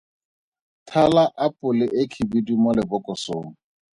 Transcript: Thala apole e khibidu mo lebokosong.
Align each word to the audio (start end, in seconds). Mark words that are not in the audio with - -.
Thala 0.87 1.23
apole 1.45 1.85
e 2.01 2.01
khibidu 2.11 2.53
mo 2.63 2.69
lebokosong. 2.77 3.49